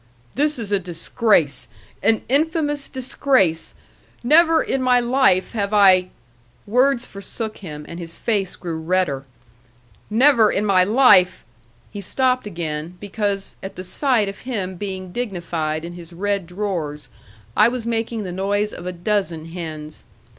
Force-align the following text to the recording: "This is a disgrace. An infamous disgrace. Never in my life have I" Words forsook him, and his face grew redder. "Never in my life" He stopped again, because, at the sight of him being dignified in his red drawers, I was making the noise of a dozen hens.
"This 0.33 0.57
is 0.57 0.71
a 0.71 0.79
disgrace. 0.79 1.67
An 2.01 2.23
infamous 2.27 2.89
disgrace. 2.89 3.75
Never 4.23 4.63
in 4.63 4.81
my 4.81 4.99
life 4.99 5.51
have 5.51 5.75
I" 5.75 6.09
Words 6.65 7.05
forsook 7.05 7.57
him, 7.57 7.85
and 7.87 7.99
his 7.99 8.17
face 8.17 8.55
grew 8.55 8.77
redder. 8.79 9.25
"Never 10.09 10.51
in 10.51 10.65
my 10.65 10.83
life" 10.83 11.45
He 11.93 12.01
stopped 12.01 12.47
again, 12.47 12.97
because, 12.99 13.55
at 13.61 13.75
the 13.75 13.83
sight 13.83 14.27
of 14.27 14.39
him 14.39 14.73
being 14.73 15.11
dignified 15.11 15.85
in 15.85 15.93
his 15.93 16.13
red 16.13 16.47
drawers, 16.47 17.07
I 17.55 17.67
was 17.67 17.85
making 17.85 18.23
the 18.23 18.31
noise 18.31 18.73
of 18.73 18.87
a 18.87 18.91
dozen 18.91 19.45
hens. 19.49 20.03